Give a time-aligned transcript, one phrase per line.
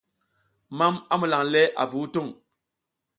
[0.77, 2.31] Mam a mulan le avu hutung.